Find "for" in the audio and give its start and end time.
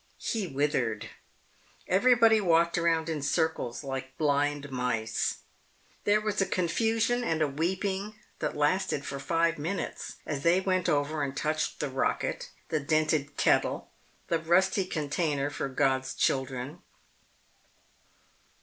9.05-9.19, 15.51-15.69